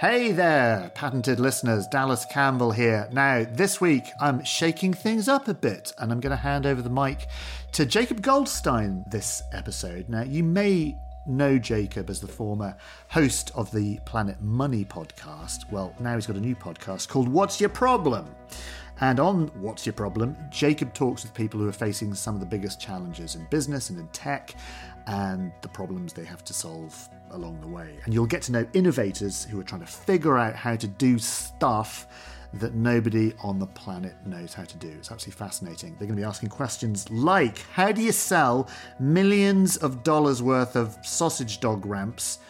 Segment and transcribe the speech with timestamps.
[0.00, 3.06] Hey there, patented listeners, Dallas Campbell here.
[3.12, 6.80] Now, this week I'm shaking things up a bit and I'm going to hand over
[6.80, 7.26] the mic
[7.72, 10.08] to Jacob Goldstein this episode.
[10.08, 12.74] Now, you may know Jacob as the former
[13.08, 15.70] host of the Planet Money podcast.
[15.70, 18.34] Well, now he's got a new podcast called What's Your Problem?
[19.00, 22.46] And on What's Your Problem, Jacob talks with people who are facing some of the
[22.46, 24.54] biggest challenges in business and in tech
[25.06, 27.96] and the problems they have to solve along the way.
[28.04, 31.18] And you'll get to know innovators who are trying to figure out how to do
[31.18, 32.06] stuff
[32.54, 34.88] that nobody on the planet knows how to do.
[34.88, 35.90] It's absolutely fascinating.
[35.98, 40.76] They're going to be asking questions like how do you sell millions of dollars worth
[40.76, 42.40] of sausage dog ramps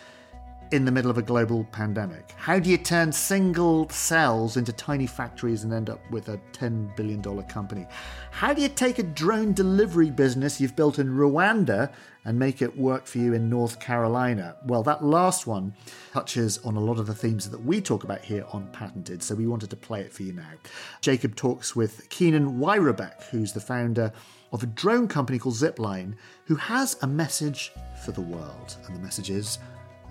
[0.72, 2.32] in the middle of a global pandemic?
[2.36, 6.94] How do you turn single cells into tiny factories and end up with a $10
[6.94, 7.86] billion company?
[8.30, 11.92] How do you take a drone delivery business you've built in Rwanda
[12.24, 14.56] and make it work for you in North Carolina?
[14.64, 15.74] Well, that last one
[16.12, 19.34] touches on a lot of the themes that we talk about here on Patented, so
[19.34, 20.52] we wanted to play it for you now.
[21.00, 24.12] Jacob talks with Keenan Wyrobek, who's the founder
[24.52, 27.72] of a drone company called Zipline, who has a message
[28.04, 28.76] for the world.
[28.86, 29.58] And the message is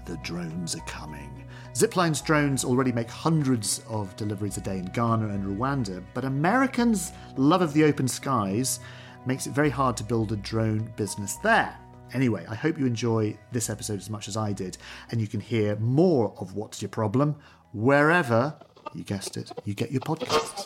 [0.09, 1.45] the drones are coming.
[1.73, 7.11] Zipline's drones already make hundreds of deliveries a day in Ghana and Rwanda, but Americans'
[7.37, 8.79] love of the open skies
[9.27, 11.77] makes it very hard to build a drone business there.
[12.13, 14.79] Anyway, I hope you enjoy this episode as much as I did,
[15.11, 17.35] and you can hear more of What's Your Problem
[17.71, 18.57] wherever,
[18.95, 20.65] you guessed it, you get your podcasts.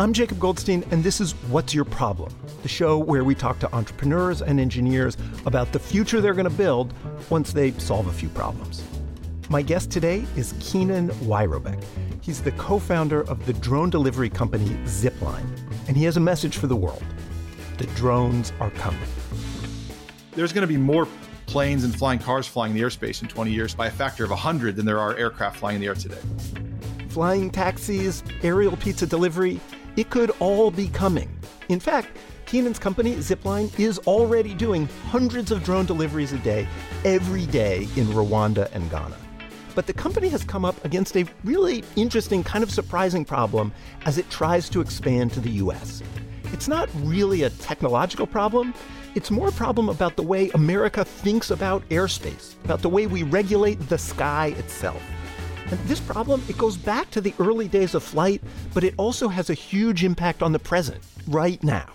[0.00, 2.32] I'm Jacob Goldstein, and this is What's Your Problem,
[2.62, 6.56] the show where we talk to entrepreneurs and engineers about the future they're going to
[6.56, 6.94] build
[7.30, 8.84] once they solve a few problems.
[9.50, 11.82] My guest today is Keenan Wyrobek.
[12.20, 15.48] He's the co founder of the drone delivery company Zipline,
[15.88, 17.02] and he has a message for the world
[17.78, 19.00] the drones are coming.
[20.30, 21.08] There's going to be more
[21.46, 24.76] planes and flying cars flying the airspace in 20 years by a factor of 100
[24.76, 26.20] than there are aircraft flying in the air today.
[27.08, 29.60] Flying taxis, aerial pizza delivery,
[29.98, 31.28] it could all be coming.
[31.68, 32.16] In fact,
[32.46, 36.68] Keenan's company, Zipline, is already doing hundreds of drone deliveries a day,
[37.04, 39.16] every day in Rwanda and Ghana.
[39.74, 43.72] But the company has come up against a really interesting, kind of surprising problem
[44.06, 46.00] as it tries to expand to the US.
[46.52, 48.74] It's not really a technological problem,
[49.16, 53.24] it's more a problem about the way America thinks about airspace, about the way we
[53.24, 55.02] regulate the sky itself.
[55.70, 58.42] And this problem, it goes back to the early days of flight,
[58.72, 61.88] but it also has a huge impact on the present, right now.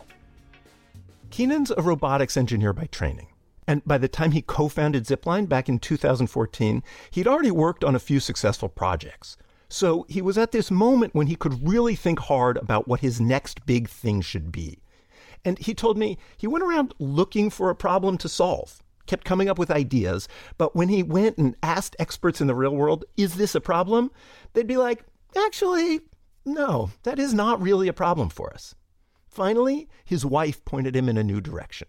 [1.32, 3.30] Keenan's a robotics engineer by training.
[3.68, 7.96] And by the time he co founded Zipline back in 2014, he'd already worked on
[7.96, 9.38] a few successful projects.
[9.70, 13.20] So he was at this moment when he could really think hard about what his
[13.20, 14.84] next big thing should be.
[15.44, 19.50] And he told me he went around looking for a problem to solve kept coming
[19.50, 20.28] up with ideas.
[20.58, 24.12] But when he went and asked experts in the real world, is this a problem?
[24.54, 25.04] They'd be like,
[25.36, 26.02] actually,
[26.46, 28.76] no, that is not really a problem for us.
[29.28, 31.88] Finally, his wife pointed him in a new direction.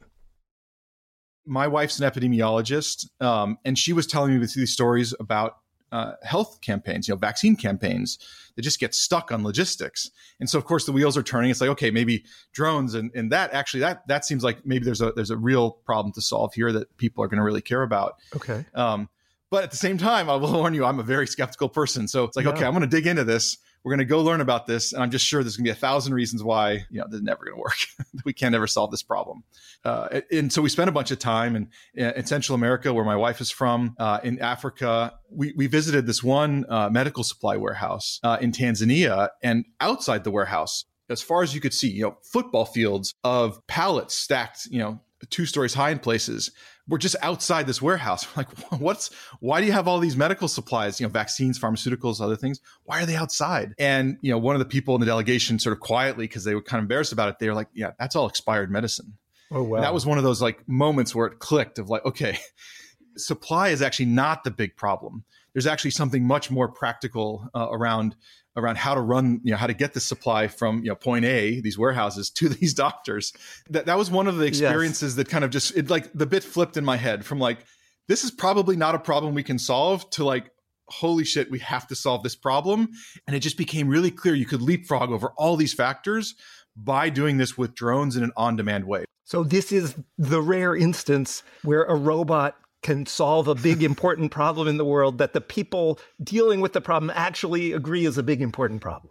[1.46, 5.56] My wife's an epidemiologist, um, and she was telling me these stories about
[5.94, 8.18] uh, health campaigns, you know, vaccine campaigns
[8.56, 10.10] that just get stuck on logistics.
[10.40, 11.52] And so, of course, the wheels are turning.
[11.52, 15.00] It's like, okay, maybe drones and, and that actually that that seems like maybe there's
[15.00, 17.82] a there's a real problem to solve here that people are going to really care
[17.82, 18.16] about.
[18.34, 18.64] Okay.
[18.74, 19.08] Um,
[19.50, 22.08] but at the same time, I will warn you, I'm a very skeptical person.
[22.08, 22.52] So it's like, yeah.
[22.54, 23.58] okay, I'm going to dig into this.
[23.84, 25.72] We're going to go learn about this, and I'm just sure there's going to be
[25.72, 27.76] a thousand reasons why you know this is never going to work.
[28.24, 29.44] we can't ever solve this problem.
[29.84, 33.16] Uh, and so we spent a bunch of time in, in Central America, where my
[33.16, 35.12] wife is from, uh, in Africa.
[35.30, 40.30] We, we visited this one uh, medical supply warehouse uh, in Tanzania, and outside the
[40.30, 44.78] warehouse, as far as you could see, you know, football fields of pallets stacked, you
[44.78, 46.50] know, two stories high in places
[46.88, 48.26] we're just outside this warehouse.
[48.36, 52.20] We're like, what's why do you have all these medical supplies, you know, vaccines, pharmaceuticals,
[52.20, 52.60] other things?
[52.84, 53.74] Why are they outside?
[53.78, 56.54] And you know, one of the people in the delegation sort of quietly, because they
[56.54, 59.16] were kind of embarrassed about it, they were like, Yeah, that's all expired medicine.
[59.50, 59.76] Oh wow.
[59.76, 62.38] And that was one of those like moments where it clicked of like, okay,
[63.16, 65.24] supply is actually not the big problem.
[65.52, 68.16] There's actually something much more practical uh, around
[68.56, 71.24] around how to run, you know, how to get the supply from you know point
[71.24, 73.32] A, these warehouses, to these doctors.
[73.70, 75.16] That that was one of the experiences yes.
[75.16, 77.64] that kind of just it like the bit flipped in my head from like
[78.08, 80.50] this is probably not a problem we can solve to like
[80.88, 82.88] holy shit we have to solve this problem
[83.26, 86.34] and it just became really clear you could leapfrog over all these factors
[86.76, 91.42] by doing this with drones in an on-demand way so this is the rare instance
[91.62, 95.98] where a robot can solve a big important problem in the world that the people
[96.22, 99.10] dealing with the problem actually agree is a big important problem.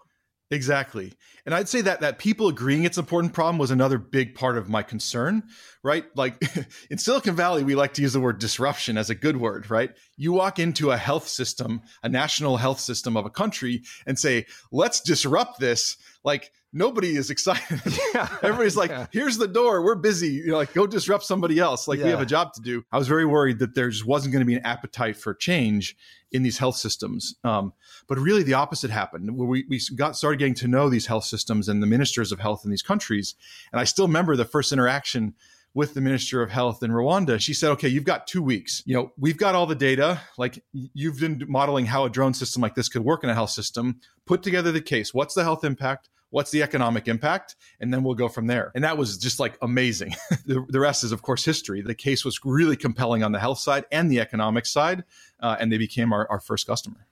[0.52, 1.14] Exactly.
[1.46, 4.58] And I'd say that that people agreeing it's an important problem was another big part
[4.58, 5.44] of my concern,
[5.82, 6.06] right?
[6.16, 6.42] Like
[6.92, 9.92] in Silicon Valley, we like to use the word disruption as a good word, right?
[10.16, 14.46] You walk into a health system, a national health system of a country and say,
[14.72, 15.98] let's disrupt this.
[16.24, 17.82] Like nobody is excited.
[18.14, 18.28] Yeah.
[18.44, 19.08] Everybody's like, yeah.
[19.12, 19.84] here's the door.
[19.84, 20.28] We're busy.
[20.28, 21.88] You know, like go disrupt somebody else.
[21.88, 22.06] Like yeah.
[22.06, 22.86] we have a job to do.
[22.92, 25.98] I was very worried that there just wasn't going to be an appetite for change
[26.32, 27.36] in these health systems.
[27.44, 27.74] Um,
[28.08, 31.24] but really the opposite happened where we, we got started getting to know these health
[31.24, 33.34] systems and the ministers of health in these countries.
[33.72, 35.34] And I still remember the first interaction
[35.74, 37.40] with the minister of health in Rwanda.
[37.40, 38.84] She said, okay, you've got two weeks.
[38.86, 40.22] You know, we've got all the data.
[40.38, 43.50] Like you've been modeling how a drone system like this could work in a health
[43.50, 44.00] system.
[44.26, 45.14] Put together the case.
[45.14, 46.10] What's the health impact?
[46.30, 47.56] What's the economic impact?
[47.80, 48.72] And then we'll go from there.
[48.74, 50.16] And that was just like amazing.
[50.46, 51.82] the, the, rest is, of course, history.
[51.82, 55.04] The case was really compelling on the health side and the economic side.
[55.40, 57.06] Uh, and they became our, our first customer.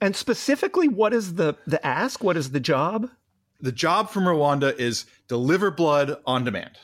[0.00, 2.22] And specifically, what is the, the ask?
[2.22, 3.10] What is the job?
[3.60, 6.78] The job from Rwanda is deliver blood on demand.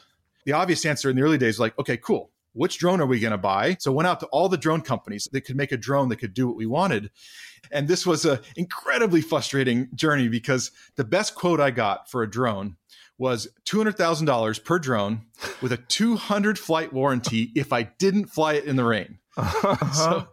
[0.44, 2.30] The obvious answer in the early days was like, okay, cool.
[2.52, 3.76] Which drone are we going to buy?
[3.80, 6.34] So went out to all the drone companies that could make a drone that could
[6.34, 7.10] do what we wanted.
[7.72, 12.30] And this was an incredibly frustrating journey because the best quote I got for a
[12.30, 12.76] drone
[13.18, 15.22] was $200,000 per drone
[15.60, 19.18] with a 200 flight warranty if I didn't fly it in the rain.
[19.36, 19.92] Uh-huh.
[19.92, 20.28] So,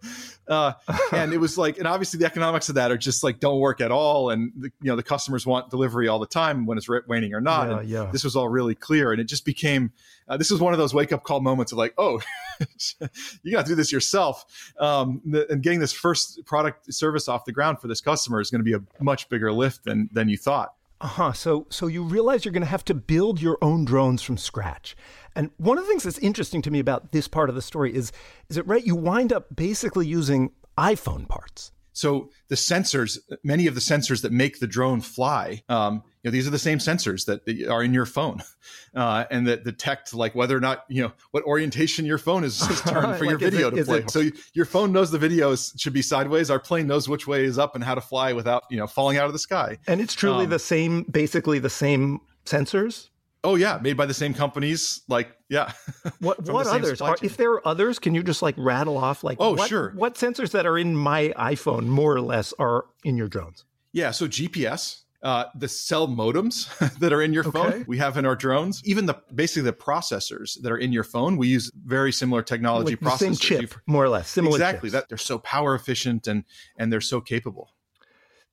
[0.47, 0.73] uh,
[1.11, 3.81] and it was like, and obviously the economics of that are just like don't work
[3.81, 6.89] at all, and the, you know the customers want delivery all the time when it's
[6.89, 7.69] raining or not.
[7.69, 8.11] Yeah, yeah.
[8.11, 9.91] This was all really clear, and it just became.
[10.27, 12.21] Uh, this was one of those wake up call moments of like, oh,
[13.43, 14.45] you got to do this yourself,
[14.79, 18.59] um, and getting this first product service off the ground for this customer is going
[18.59, 20.73] to be a much bigger lift than than you thought.
[21.01, 21.33] Uh huh.
[21.33, 24.95] So so you realize you're going to have to build your own drones from scratch.
[25.36, 27.94] And one of the things that's interesting to me about this part of the story
[27.94, 28.12] is
[28.50, 31.71] is it right you wind up basically using iPhone parts.
[31.94, 36.31] So the sensors, many of the sensors that make the drone fly, um, you know,
[36.31, 38.44] these are the same sensors that are in your phone,
[38.95, 42.62] uh, and that detect like whether or not you know what orientation your phone is,
[42.62, 43.97] is turned for like your video it, to play.
[44.00, 46.51] It, so your phone knows the video should be sideways.
[46.51, 49.18] Our plane knows which way is up and how to fly without you know falling
[49.18, 49.79] out of the sky.
[49.88, 53.09] And it's truly um, the same, basically the same sensors.
[53.44, 55.01] Oh yeah, made by the same companies.
[55.07, 55.71] Like yeah.
[56.19, 57.01] What what others?
[57.01, 59.38] Are, if there are others, can you just like rattle off like?
[59.39, 59.91] Oh what, sure.
[59.95, 63.65] What sensors that are in my iPhone more or less are in your drones?
[63.91, 64.12] Yeah.
[64.12, 65.01] So GPS.
[65.23, 66.68] Uh, the cell modems
[67.00, 67.83] that are in your phone okay.
[67.88, 71.38] we have in our drones even the basically the processors that are in your phone
[71.38, 74.94] we use very similar technology like processors same chip more or less similar exactly chips.
[74.94, 76.44] that they're so power efficient and
[76.77, 77.69] and they're so capable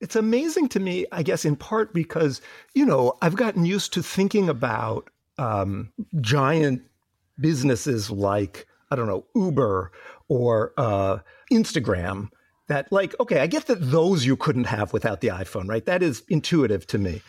[0.01, 2.41] it's amazing to me, I guess, in part because,
[2.73, 5.91] you know, I've gotten used to thinking about um,
[6.21, 6.83] giant
[7.39, 9.91] businesses like, I don't know, Uber
[10.27, 11.19] or uh,
[11.51, 12.29] Instagram
[12.69, 15.85] that, like, okay, I get that those you couldn't have without the iPhone, right?
[15.85, 17.21] That is intuitive to me.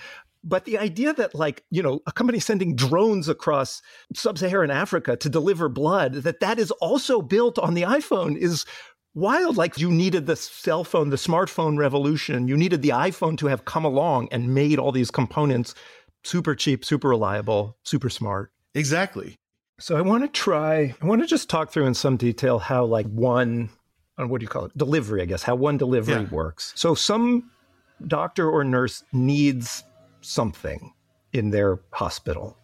[0.45, 3.83] But the idea that, like, you know, a company sending drones across
[4.15, 8.65] sub Saharan Africa to deliver blood, that that is also built on the iPhone is
[9.15, 9.57] wild.
[9.57, 12.49] Like you needed the cell phone, the smartphone revolution.
[12.49, 15.75] You needed the iPhone to have come along and made all these components
[16.25, 18.53] super cheap, super reliable, super smart.
[18.75, 19.37] Exactly.
[19.79, 22.85] So I want to try, I want to just talk through in some detail how
[22.85, 23.71] like one,
[24.21, 24.77] uh, what do you call it?
[24.77, 26.29] Delivery, I guess, how one delivery yeah.
[26.31, 26.73] works.
[26.77, 27.51] So some
[28.07, 29.85] doctor or nurse needs
[30.21, 30.93] something
[31.33, 32.57] in their hospital.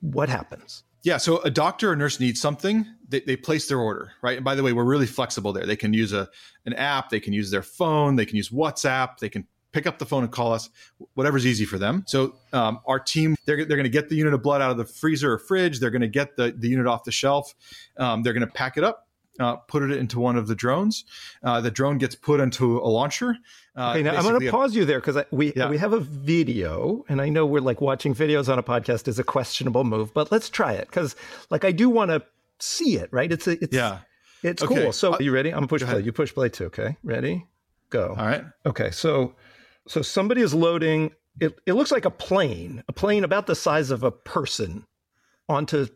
[0.00, 0.84] What happens?
[1.02, 4.38] Yeah, so a doctor or nurse needs something, they, they, place their order, right?
[4.38, 5.64] And by the way, we're really flexible there.
[5.64, 6.28] They can use a
[6.64, 9.98] an app, they can use their phone, they can use WhatsApp, they can pick up
[9.98, 10.68] the phone and call us,
[11.14, 12.02] whatever's easy for them.
[12.08, 14.78] So um, our team, they're, they're going to get the unit of blood out of
[14.78, 15.78] the freezer or fridge.
[15.78, 17.54] They're going to get the, the unit off the shelf.
[17.98, 19.05] Um, they're going to pack it up
[19.38, 21.04] uh, put it into one of the drones.
[21.42, 23.36] Uh, the drone gets put into a launcher.
[23.76, 25.68] Uh, okay, now I'm going to pause you there because we yeah.
[25.68, 29.18] we have a video, and I know we're like watching videos on a podcast is
[29.18, 31.16] a questionable move, but let's try it because
[31.50, 32.22] like I do want to
[32.58, 33.08] see it.
[33.12, 33.30] Right?
[33.30, 33.98] It's a, it's yeah,
[34.42, 34.82] it's okay.
[34.82, 34.92] cool.
[34.92, 35.50] So are you ready?
[35.50, 36.00] I'm gonna push play.
[36.00, 36.66] You push play too.
[36.66, 37.46] Okay, ready?
[37.90, 38.14] Go.
[38.18, 38.44] All right.
[38.64, 39.34] Okay, so
[39.86, 41.12] so somebody is loading.
[41.40, 44.86] It it looks like a plane, a plane about the size of a person,
[45.48, 45.86] onto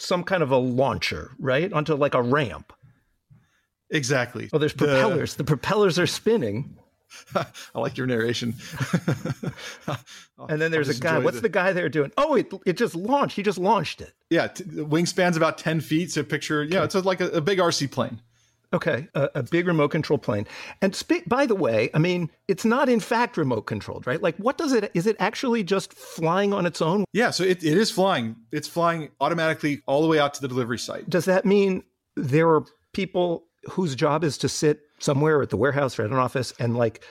[0.00, 1.72] some kind of a launcher, right?
[1.72, 2.72] Onto like a ramp.
[3.90, 4.48] Exactly.
[4.52, 5.34] Oh, there's propellers.
[5.34, 6.76] The, the propellers are spinning.
[7.34, 8.54] I like your narration.
[10.48, 11.18] and then there's a guy.
[11.18, 11.42] What's the...
[11.42, 11.48] the...
[11.48, 12.12] guy there doing?
[12.16, 13.36] Oh, it it just launched.
[13.36, 14.12] He just launched it.
[14.30, 16.12] Yeah, t- wingspan's about ten feet.
[16.12, 16.84] So picture, yeah, okay.
[16.84, 18.20] it's a, like a, a, big RC plane.
[18.72, 20.46] Okay, a, a, big remote control plane.
[20.80, 24.22] And sp- by the way, I mean it's not in fact remote controlled, right?
[24.22, 24.92] Like, what does it?
[24.94, 27.04] Is it actually just flying on its own?
[27.12, 28.36] Yeah, so it, it is flying.
[28.52, 31.10] It's flying automatically all the way out to the delivery site.
[31.10, 31.82] Does that mean
[32.16, 36.16] there are people whose job is to sit somewhere at the warehouse or at an
[36.16, 37.02] office and like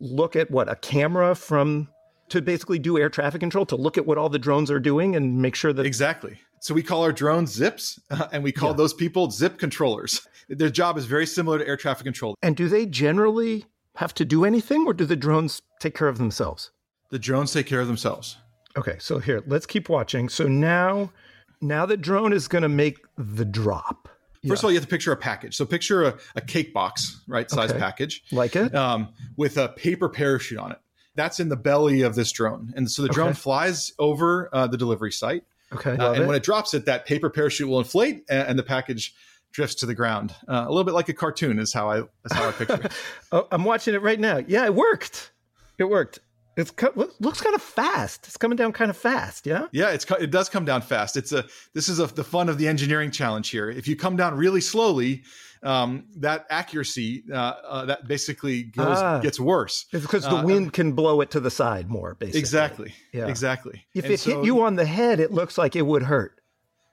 [0.00, 1.88] look at what a camera from
[2.30, 5.16] to basically do air traffic control, to look at what all the drones are doing
[5.16, 5.86] and make sure that.
[5.86, 6.38] Exactly.
[6.60, 8.76] So we call our drones zips, uh, and we call yeah.
[8.76, 10.26] those people zip controllers.
[10.48, 12.34] Their job is very similar to air traffic control.
[12.42, 13.64] And do they generally
[13.96, 16.70] have to do anything, or do the drones take care of themselves?
[17.10, 18.36] The drones take care of themselves.
[18.76, 20.28] Okay, so here, let's keep watching.
[20.28, 21.12] So now,
[21.60, 24.08] now the drone is going to make the drop.
[24.08, 24.52] First yeah.
[24.54, 25.56] of all, you have to picture a package.
[25.56, 27.78] So picture a, a cake box, right, size okay.
[27.78, 30.78] package, like it, um, with a paper parachute on it.
[31.18, 33.38] That's in the belly of this drone, and so the drone okay.
[33.38, 35.42] flies over uh, the delivery site.
[35.72, 36.26] Okay, uh, and it.
[36.28, 39.16] when it drops it, that paper parachute will inflate, and, and the package
[39.50, 40.32] drifts to the ground.
[40.46, 42.92] Uh, a little bit like a cartoon is how I is how I picture it.
[43.32, 44.38] oh, I'm watching it right now.
[44.46, 45.32] Yeah, it worked.
[45.76, 46.20] It worked.
[46.58, 46.72] It's
[47.20, 48.26] looks kind of fast.
[48.26, 49.46] It's coming down kind of fast.
[49.46, 49.68] Yeah.
[49.70, 51.16] Yeah, it's it does come down fast.
[51.16, 53.70] It's a this is a, the fun of the engineering challenge here.
[53.70, 55.22] If you come down really slowly,
[55.62, 59.86] um, that accuracy uh, uh, that basically goes ah, gets worse.
[59.92, 62.16] It's because the uh, wind can blow it to the side more.
[62.16, 62.40] Basically.
[62.40, 62.94] Exactly.
[63.12, 63.28] Yeah.
[63.28, 63.86] Exactly.
[63.94, 66.37] If and it so, hit you on the head, it looks like it would hurt.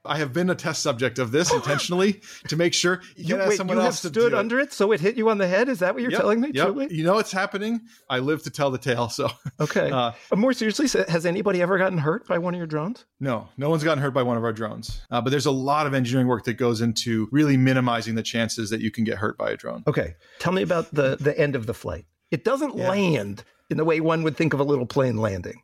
[0.07, 3.79] I have been a test subject of this intentionally to make sure you, wait, you
[3.79, 4.73] have stood under it.
[4.73, 5.69] so it hit you on the head.
[5.69, 6.51] Is that what you're yep, telling me?
[6.53, 6.65] Yep.
[6.65, 7.81] Truly, you know it's happening.
[8.09, 9.09] I live to tell the tale.
[9.09, 9.91] So okay.
[9.91, 13.05] Uh, more seriously, has anybody ever gotten hurt by one of your drones?
[13.19, 15.01] No, no one's gotten hurt by one of our drones.
[15.09, 18.69] Uh, but there's a lot of engineering work that goes into really minimizing the chances
[18.69, 19.83] that you can get hurt by a drone.
[19.87, 22.05] Okay, tell me about the the end of the flight.
[22.31, 22.89] It doesn't yeah.
[22.89, 25.61] land in the way one would think of a little plane landing.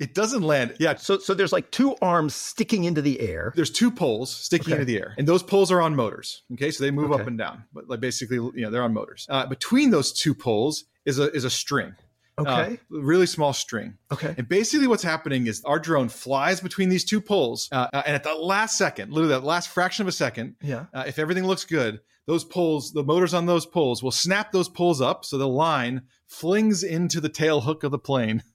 [0.00, 0.76] It doesn't land.
[0.78, 0.96] Yeah.
[0.96, 3.52] So so there's like two arms sticking into the air.
[3.54, 4.82] There's two poles sticking okay.
[4.82, 6.42] into the air, and those poles are on motors.
[6.54, 7.22] Okay, so they move okay.
[7.22, 9.26] up and down, but like basically, you know, they're on motors.
[9.28, 11.94] Uh, between those two poles is a is a string.
[12.38, 12.50] Okay.
[12.50, 13.96] Uh, really small string.
[14.12, 14.34] Okay.
[14.36, 18.16] And basically, what's happening is our drone flies between these two poles, uh, uh and
[18.16, 20.86] at the last second, literally that last fraction of a second, yeah.
[20.92, 24.68] Uh, if everything looks good, those poles, the motors on those poles, will snap those
[24.68, 28.42] poles up, so the line flings into the tail hook of the plane,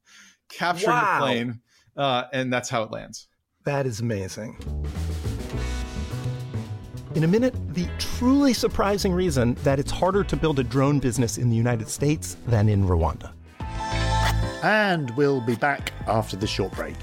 [0.50, 1.20] capturing wow.
[1.20, 1.62] the plane
[2.00, 3.28] uh, and that's how it lands.
[3.66, 4.58] That is amazing.
[7.16, 11.38] In a minute, the truly surprising reason that it's harder to build a drone business
[11.38, 13.32] in the United States than in Rwanda.
[14.64, 16.96] And we'll be back after the short break.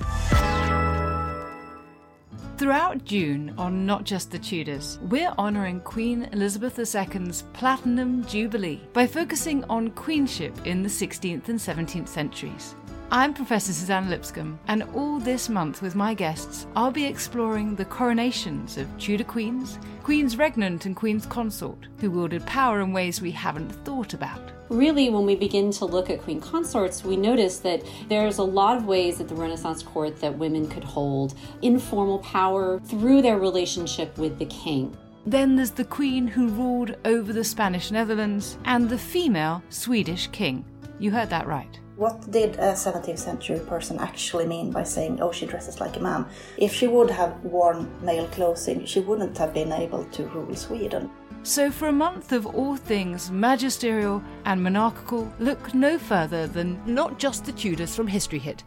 [2.56, 9.06] Throughout June, on Not Just the Tudors, we're honouring Queen Elizabeth II's Platinum Jubilee by
[9.06, 12.74] focusing on queenship in the 16th and 17th centuries.
[13.12, 17.84] I'm Professor Suzannah Lipscomb, and all this month with my guests, I'll be exploring the
[17.84, 23.30] coronations of Tudor queens, queens regnant, and queens consort, who wielded power in ways we
[23.30, 24.50] haven't thought about.
[24.70, 28.76] Really, when we begin to look at queen consorts, we notice that there's a lot
[28.76, 34.18] of ways at the Renaissance court that women could hold informal power through their relationship
[34.18, 34.96] with the king.
[35.25, 40.64] Then there's the queen who ruled over the Spanish Netherlands and the female Swedish king.
[40.98, 41.78] You heard that right.
[41.96, 46.00] What did a 17th century person actually mean by saying, oh, she dresses like a
[46.00, 46.26] man?
[46.58, 51.10] If she would have worn male clothing, she wouldn't have been able to rule Sweden.
[51.42, 57.18] So, for a month of all things magisterial and monarchical, look no further than Not
[57.18, 58.62] Just the Tudors from History Hit.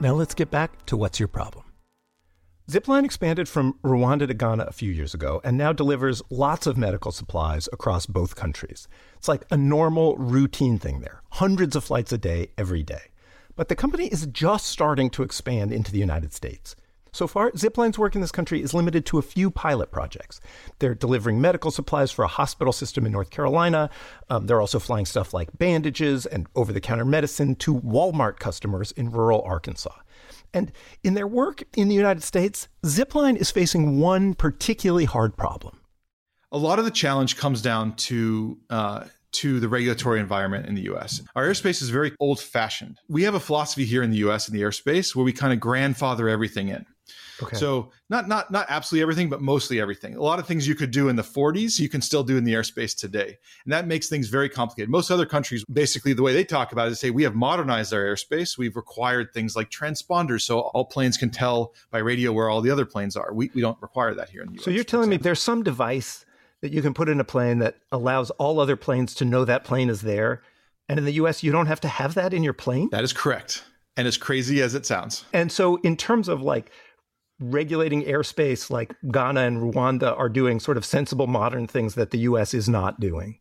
[0.00, 1.67] Now let's get back to what's your problem.
[2.70, 6.76] Zipline expanded from Rwanda to Ghana a few years ago and now delivers lots of
[6.76, 8.88] medical supplies across both countries.
[9.16, 13.04] It's like a normal, routine thing there hundreds of flights a day, every day.
[13.56, 16.76] But the company is just starting to expand into the United States.
[17.10, 20.38] So far, Zipline's work in this country is limited to a few pilot projects.
[20.78, 23.88] They're delivering medical supplies for a hospital system in North Carolina.
[24.28, 28.92] Um, they're also flying stuff like bandages and over the counter medicine to Walmart customers
[28.92, 29.94] in rural Arkansas.
[30.54, 35.80] And in their work in the United States, Zipline is facing one particularly hard problem.
[36.50, 40.82] A lot of the challenge comes down to uh, to the regulatory environment in the
[40.92, 41.20] US.
[41.36, 42.98] Our airspace is very old fashioned.
[43.08, 45.60] We have a philosophy here in the US in the airspace where we kind of
[45.60, 46.86] grandfather everything in.
[47.42, 47.56] Okay.
[47.56, 50.16] So not not not absolutely everything, but mostly everything.
[50.16, 52.44] A lot of things you could do in the 40s, you can still do in
[52.44, 54.90] the airspace today, and that makes things very complicated.
[54.90, 57.92] Most other countries, basically, the way they talk about it is say we have modernized
[57.92, 58.58] our airspace.
[58.58, 62.70] We've required things like transponders, so all planes can tell by radio where all the
[62.70, 63.32] other planes are.
[63.32, 64.64] We we don't require that here in the U.S.
[64.64, 66.24] So you're telling me there's some device
[66.60, 69.64] that you can put in a plane that allows all other planes to know that
[69.64, 70.42] plane is there,
[70.88, 71.42] and in the U.S.
[71.42, 72.88] you don't have to have that in your plane.
[72.90, 73.64] That is correct.
[73.96, 75.24] And as crazy as it sounds.
[75.32, 76.70] And so, in terms of like
[77.40, 82.18] regulating airspace like Ghana and Rwanda are doing sort of sensible modern things that the
[82.20, 83.38] US is not doing.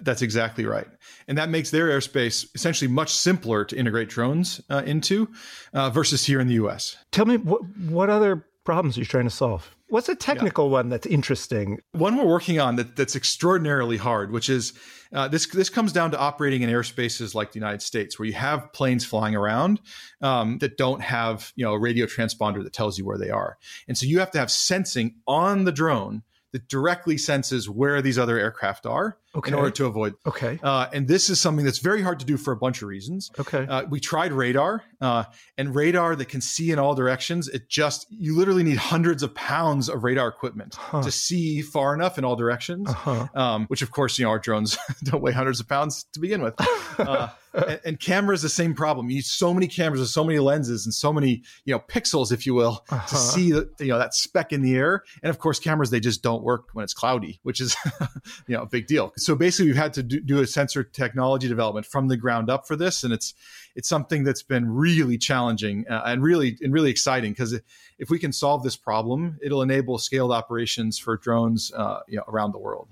[0.00, 0.86] That's exactly right.
[1.26, 5.28] And that makes their airspace essentially much simpler to integrate drones uh, into
[5.72, 6.96] uh, versus here in the US.
[7.10, 9.74] Tell me what, what other problems you're trying to solve?
[9.88, 10.72] What's a technical yeah.
[10.72, 11.78] one that's interesting?
[11.92, 14.74] One we're working on that, that's extraordinarily hard, which is
[15.14, 15.46] uh, this.
[15.46, 19.06] This comes down to operating in airspaces like the United States, where you have planes
[19.06, 19.80] flying around
[20.20, 23.56] um, that don't have you know a radio transponder that tells you where they are,
[23.88, 26.22] and so you have to have sensing on the drone
[26.52, 29.50] that directly senses where these other aircraft are okay.
[29.50, 30.14] in order to avoid.
[30.26, 30.58] Okay.
[30.62, 33.30] Uh, and this is something that's very hard to do for a bunch of reasons.
[33.38, 33.66] Okay.
[33.66, 35.24] Uh, we tried radar, uh,
[35.56, 37.48] and radar that can see in all directions.
[37.48, 41.02] It just you literally need hundreds of pounds of radar equipment huh.
[41.02, 42.88] to see far enough in all directions.
[42.88, 43.26] Uh-huh.
[43.34, 46.42] Um, which, of course, you know our drones don't weigh hundreds of pounds to begin
[46.42, 46.54] with.
[46.98, 49.08] Uh, and, and cameras the same problem.
[49.08, 52.32] You need so many cameras with so many lenses and so many you know pixels,
[52.32, 53.06] if you will, uh-huh.
[53.06, 55.02] to see the, you know that speck in the air.
[55.22, 57.76] And of course, cameras they just don't work when it's cloudy, which is
[58.46, 59.12] you know a big deal.
[59.16, 62.66] So basically, we've had to do, do a sensor technology development from the ground up
[62.66, 63.34] for this, and it's
[63.74, 67.58] it's something that's been really challenging uh, and really and really exciting because
[67.98, 72.24] if we can solve this problem, it'll enable scaled operations for drones uh, you know,
[72.28, 72.88] around the world.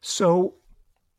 [0.00, 0.54] So,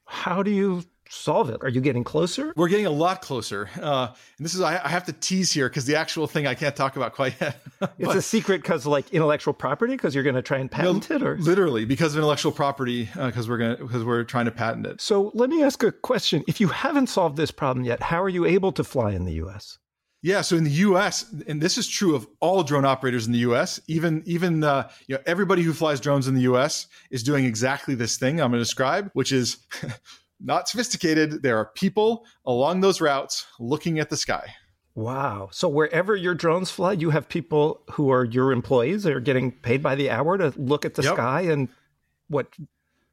[0.05, 1.57] how do you solve it?
[1.61, 2.53] Are you getting closer?
[2.55, 3.69] We're getting a lot closer.
[3.79, 6.55] Uh, and this is, I, I, have to tease here because the actual thing I
[6.55, 7.61] can't talk about quite yet.
[7.99, 11.21] it's a secret because like intellectual property because you're going to try and patent it
[11.21, 14.51] or literally because of intellectual property because uh, we're going to, because we're trying to
[14.51, 15.01] patent it.
[15.01, 16.43] So let me ask a question.
[16.47, 19.33] If you haven't solved this problem yet, how are you able to fly in the
[19.33, 19.77] U.S.?
[20.23, 23.39] Yeah, so in the U.S., and this is true of all drone operators in the
[23.39, 26.85] U.S., even even uh, you know everybody who flies drones in the U.S.
[27.09, 29.57] is doing exactly this thing I'm going to describe, which is
[30.43, 31.43] not sophisticated.
[31.43, 34.55] There are people along those routes looking at the sky.
[34.93, 35.49] Wow.
[35.51, 39.51] So wherever your drones fly, you have people who are your employees that are getting
[39.51, 41.13] paid by the hour to look at the yep.
[41.13, 41.69] sky and
[42.27, 42.47] what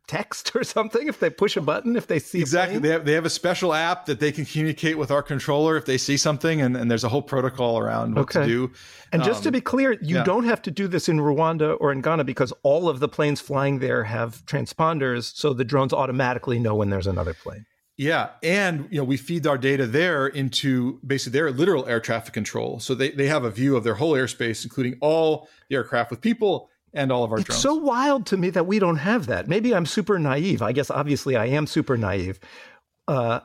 [0.08, 3.12] text or something if they push a button if they see exactly they have, they
[3.12, 6.60] have a special app that they can communicate with our controller if they see something
[6.60, 8.40] and, and there's a whole protocol around what okay.
[8.40, 8.72] to do
[9.12, 10.24] and um, just to um, be clear you yeah.
[10.24, 13.40] don't have to do this in rwanda or in ghana because all of the planes
[13.40, 17.64] flying there have transponders so the drones automatically know when there's another plane
[17.98, 22.32] yeah, and you know we feed our data there into basically their literal air traffic
[22.32, 22.78] control.
[22.78, 26.20] So they, they have a view of their whole airspace, including all the aircraft with
[26.20, 27.62] people and all of our it's drones.
[27.62, 29.48] so wild to me that we don't have that.
[29.48, 30.62] Maybe I'm super naive.
[30.62, 32.40] I guess obviously I am super naive
[33.06, 33.40] uh,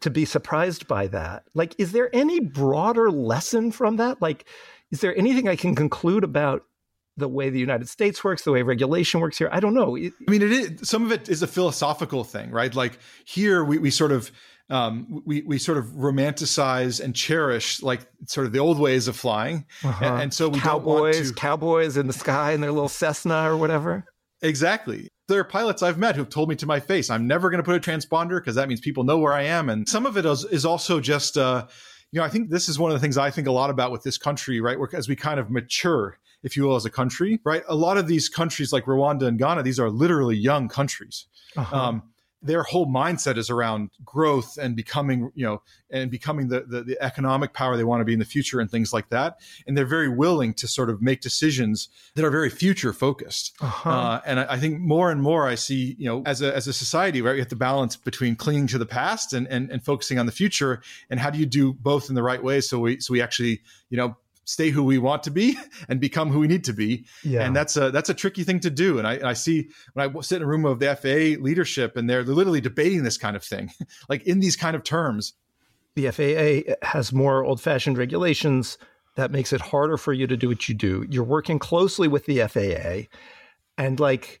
[0.00, 1.44] to be surprised by that.
[1.54, 4.20] Like, is there any broader lesson from that?
[4.20, 4.46] Like,
[4.90, 6.64] is there anything I can conclude about
[7.16, 9.48] the way the United States works, the way regulation works here?
[9.52, 9.96] I don't know.
[9.96, 12.74] I mean, it is some of it is a philosophical thing, right?
[12.74, 14.30] Like here, we we sort of
[14.72, 19.14] um, we we sort of romanticize and cherish like sort of the old ways of
[19.16, 20.04] flying, uh-huh.
[20.04, 21.34] and, and, so we cowboys, to...
[21.34, 24.04] cowboys in the sky in their little Cessna or whatever.
[24.40, 25.08] Exactly.
[25.28, 27.64] There are pilots I've met who've told me to my face, "I'm never going to
[27.64, 30.24] put a transponder because that means people know where I am." And some of it
[30.24, 31.66] is, is also just, uh,
[32.10, 33.92] you know, I think this is one of the things I think a lot about
[33.92, 34.78] with this country, right?
[34.94, 37.62] As we kind of mature, if you will, as a country, right?
[37.68, 41.26] A lot of these countries like Rwanda and Ghana, these are literally young countries.
[41.56, 41.76] Uh-huh.
[41.76, 42.02] Um,
[42.42, 47.02] their whole mindset is around growth and becoming, you know, and becoming the, the, the,
[47.02, 49.38] economic power they want to be in the future and things like that.
[49.66, 53.54] And they're very willing to sort of make decisions that are very future focused.
[53.60, 53.90] Uh-huh.
[53.90, 56.66] Uh, and I, I, think more and more I see, you know, as a, as
[56.66, 59.84] a society, right, we have to balance between clinging to the past and, and, and
[59.84, 60.82] focusing on the future.
[61.10, 62.60] And how do you do both in the right way?
[62.60, 65.56] So we, so we actually, you know, stay who we want to be
[65.88, 67.04] and become who we need to be.
[67.24, 67.44] Yeah.
[67.44, 68.98] And that's a that's a tricky thing to do.
[68.98, 72.08] And I, I see when I sit in a room of the FAA leadership and
[72.08, 73.70] they're literally debating this kind of thing,
[74.08, 75.34] like in these kind of terms.
[75.94, 78.78] The FAA has more old fashioned regulations
[79.16, 81.06] that makes it harder for you to do what you do.
[81.10, 83.08] You're working closely with the FAA,
[83.76, 84.40] and like,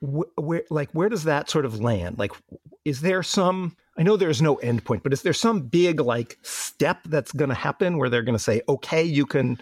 [0.00, 2.18] wh- where like where does that sort of land?
[2.18, 2.32] Like,
[2.84, 7.00] is there some I know there's no endpoint, but is there some big like step
[7.04, 9.60] that's going to happen where they're going to say, okay, you can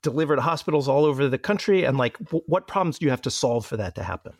[0.00, 1.84] deliver to hospitals all over the country?
[1.84, 4.32] And like, w- what problems do you have to solve for that to happen?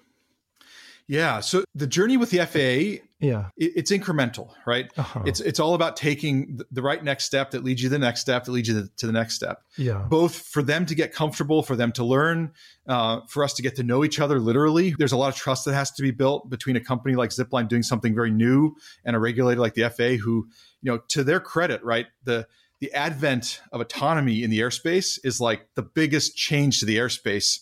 [1.07, 1.41] Yeah.
[1.41, 4.91] So the journey with the FAA, yeah, it, it's incremental, right?
[4.97, 5.23] Uh-huh.
[5.27, 7.99] It's it's all about taking the, the right next step that leads you to the
[7.99, 9.63] next step that leads you to, to, the next step.
[9.77, 10.07] Yeah.
[10.09, 12.53] Both for them to get comfortable, for them to learn,
[12.87, 14.41] uh, for us to get to know each other.
[14.41, 17.31] Literally, there's a lot of trust that has to be built between a company like
[17.31, 20.49] Zipline doing something very new and a regulator like the FAA, who,
[20.81, 22.47] you know, to their credit, right, the
[22.81, 27.61] the advent of autonomy in the airspace is like the biggest change to the airspace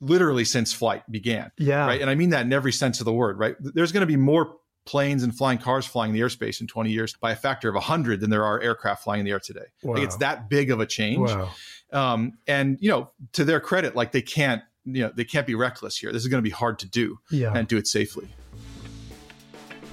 [0.00, 1.50] literally since flight began.
[1.58, 1.86] Yeah.
[1.86, 2.00] Right.
[2.00, 3.56] And I mean that in every sense of the word, right?
[3.60, 6.90] There's going to be more planes and flying cars flying in the airspace in 20
[6.90, 9.66] years by a factor of 100 than there are aircraft flying in the air today.
[9.82, 9.94] Wow.
[9.94, 11.30] Like it's that big of a change.
[11.30, 11.50] Wow.
[11.92, 15.54] Um, and, you know, to their credit, like they can't, you know, they can't be
[15.54, 16.12] reckless here.
[16.12, 17.52] This is going to be hard to do yeah.
[17.54, 18.28] and do it safely.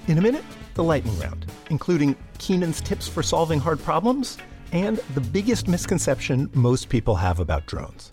[0.07, 4.37] In a minute, the lightning round, including Keenan's tips for solving hard problems
[4.71, 8.11] and the biggest misconception most people have about drones.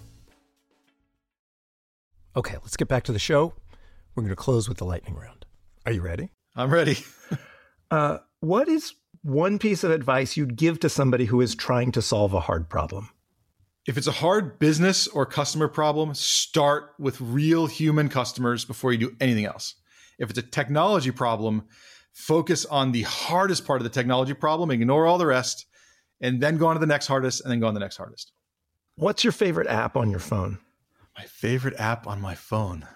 [2.37, 3.55] Okay, let's get back to the show.
[4.14, 5.47] We're going to close with the lightning round.
[5.87, 6.31] Are you ready?
[6.57, 6.99] I'm ready.
[7.92, 12.03] uh, what is one piece of advice you'd give to somebody who is trying to
[12.03, 13.11] solve a hard problem?
[13.87, 18.99] If it's a hard business or customer problem, start with real human customers before you
[18.99, 19.77] do anything else.
[20.18, 21.64] If it's a technology problem,
[22.12, 25.66] focus on the hardest part of the technology problem, ignore all the rest,
[26.20, 28.33] and then go on to the next hardest, and then go on the next hardest.
[28.97, 30.59] What's your favorite app on your phone?
[31.16, 32.87] My favorite app on my phone.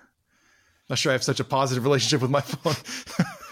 [0.89, 2.75] Not sure I have such a positive relationship with my phone.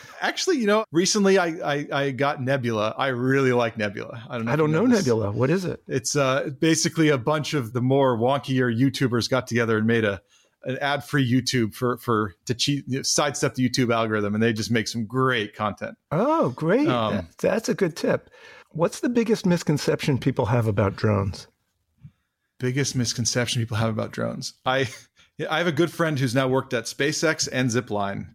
[0.21, 2.95] Actually, you know, recently I, I, I got Nebula.
[2.97, 4.25] I really like Nebula.
[4.29, 4.53] I don't know.
[4.53, 5.31] I don't know, know Nebula.
[5.31, 5.83] What is it?
[5.87, 10.23] It's uh, basically a bunch of the more wonkier YouTubers got together and made a
[10.65, 14.43] an ad free YouTube for for to cheat you know, sidestep the YouTube algorithm, and
[14.43, 15.97] they just make some great content.
[16.11, 16.89] Oh, great!
[16.89, 18.31] Um, That's a good tip.
[18.71, 21.47] What's the biggest misconception people have about drones?
[22.59, 24.55] Biggest misconception people have about drones.
[24.65, 24.89] I
[25.51, 28.29] I have a good friend who's now worked at SpaceX and Zipline,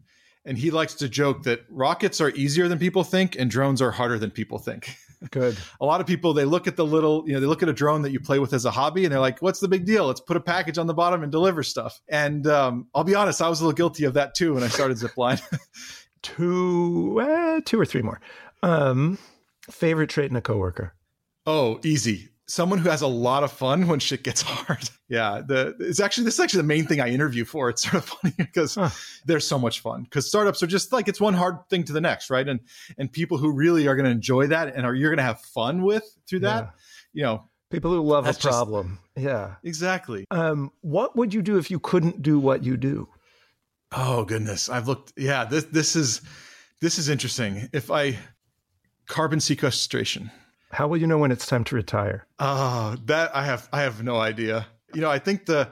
[0.45, 3.91] and he likes to joke that rockets are easier than people think and drones are
[3.91, 4.95] harder than people think.
[5.31, 5.55] Good.
[5.79, 7.73] a lot of people they look at the little, you know, they look at a
[7.73, 10.07] drone that you play with as a hobby and they're like, "What's the big deal?
[10.07, 13.41] Let's put a package on the bottom and deliver stuff." And um, I'll be honest,
[13.41, 15.39] I was a little guilty of that too when I started Zipline.
[16.23, 18.19] two, eh, two or three more.
[18.63, 19.19] Um,
[19.69, 20.95] favorite trait in a coworker?
[21.45, 24.89] Oh, easy someone who has a lot of fun when shit gets hard.
[25.07, 27.69] yeah, the it's actually this is actually the main thing I interview for.
[27.69, 28.89] It's sort of funny because huh.
[29.25, 30.03] they're so much fun.
[30.03, 32.47] Because startups are just like it's one hard thing to the next, right?
[32.47, 32.59] And
[32.97, 35.39] and people who really are going to enjoy that and are you're going to have
[35.41, 36.69] fun with through that, yeah.
[37.13, 38.99] you know, people who love a problem.
[39.15, 40.25] Just, yeah, exactly.
[40.29, 43.07] Um, what would you do if you couldn't do what you do?
[43.93, 45.13] Oh goodness, I've looked.
[45.17, 46.21] Yeah, this this is
[46.81, 47.69] this is interesting.
[47.71, 48.17] If I
[49.07, 50.31] carbon sequestration
[50.71, 52.27] how will you know when it's time to retire?
[52.39, 54.67] Oh, that I have I have no idea.
[54.93, 55.71] You know, I think the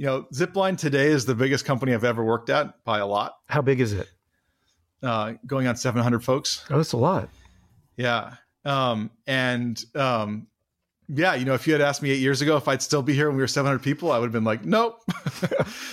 [0.00, 3.34] you know, Zipline today is the biggest company I've ever worked at by a lot.
[3.50, 4.08] How big is it?
[5.02, 6.64] Uh, going on 700 folks.
[6.70, 7.28] Oh, that's a lot.
[7.98, 8.36] Yeah.
[8.64, 10.46] Um, and um,
[11.12, 13.14] yeah, you know, if you had asked me eight years ago if I'd still be
[13.14, 15.02] here when we were 700 people, I would have been like, nope,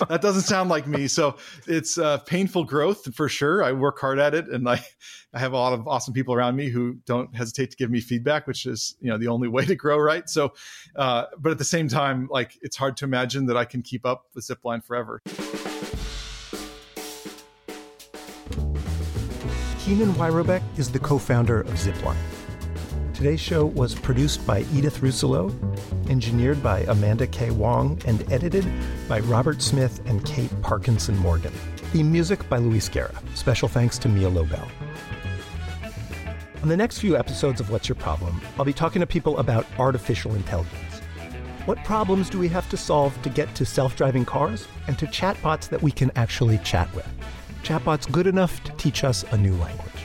[0.09, 1.07] that doesn't sound like me.
[1.07, 3.63] So it's uh, painful growth for sure.
[3.63, 4.85] I work hard at it, and I,
[5.33, 7.99] I have a lot of awesome people around me who don't hesitate to give me
[7.99, 10.29] feedback, which is you know the only way to grow, right?
[10.29, 10.53] So,
[10.95, 14.05] uh, but at the same time, like it's hard to imagine that I can keep
[14.05, 15.21] up the zipline forever.
[19.79, 22.36] Keenan Wyrobek is the co-founder of Zipline
[23.17, 25.51] Today's show was produced by Edith Russolo,
[26.07, 27.49] engineered by Amanda K.
[27.49, 28.63] Wong, and edited
[29.09, 31.51] by Robert Smith and Kate Parkinson Morgan.
[31.93, 33.19] The music by Luis Guerra.
[33.33, 34.67] Special thanks to Mia Lobel.
[36.61, 39.65] On the next few episodes of What's Your Problem, I'll be talking to people about
[39.79, 40.99] artificial intelligence.
[41.65, 45.07] What problems do we have to solve to get to self driving cars and to
[45.07, 47.09] chatbots that we can actually chat with?
[47.63, 50.03] Chatbots good enough to teach us a new language.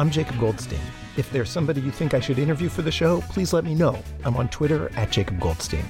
[0.00, 0.80] I'm Jacob Goldstein.
[1.20, 4.02] If there's somebody you think I should interview for the show, please let me know.
[4.24, 5.84] I'm on Twitter at Jacob Goldstein.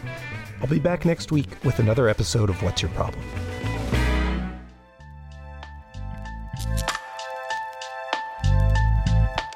[0.61, 3.23] I'll be back next week with another episode of What's Your Problem?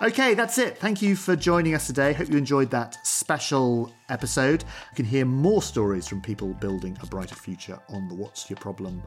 [0.01, 0.79] Okay, that's it.
[0.79, 2.13] Thank you for joining us today.
[2.13, 4.63] Hope you enjoyed that special episode.
[4.93, 8.59] You can hear more stories from people building a brighter future on the What's Your
[8.59, 9.03] Problem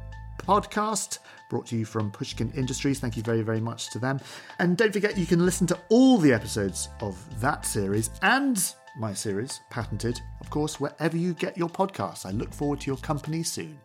[0.48, 3.00] podcast brought to you from Pushkin Industries.
[3.00, 4.20] Thank you very, very much to them.
[4.60, 9.14] And don't forget, you can listen to all the episodes of that series and my
[9.14, 12.26] series, Patented, of course, wherever you get your podcasts.
[12.26, 13.80] I look forward to your company soon.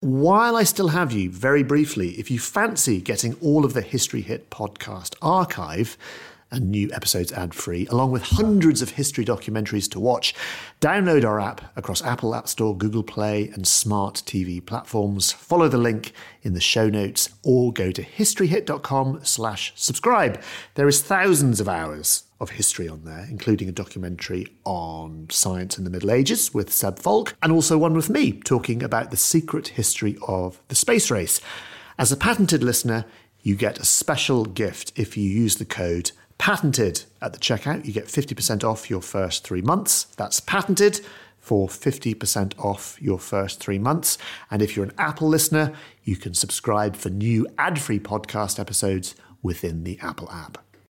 [0.00, 4.20] While I still have you, very briefly, if you fancy getting all of the History
[4.20, 5.98] Hit podcast archive,
[6.50, 10.34] and new episodes ad free, along with hundreds of history documentaries to watch.
[10.80, 15.32] Download our app across Apple App Store, Google Play, and smart TV platforms.
[15.32, 20.40] Follow the link in the show notes or go to historyhit.com slash subscribe.
[20.74, 25.84] There is thousands of hours of history on there, including a documentary on science in
[25.84, 29.68] the Middle Ages with Seb Falk, and also one with me talking about the secret
[29.68, 31.40] history of the space race.
[31.98, 33.04] As a patented listener,
[33.42, 37.84] you get a special gift if you use the code patented at the checkout.
[37.84, 40.04] You get 50% off your first three months.
[40.16, 41.00] That's patented
[41.40, 44.18] for 50% off your first three months.
[44.50, 45.72] And if you're an Apple listener,
[46.04, 50.67] you can subscribe for new ad free podcast episodes within the Apple app.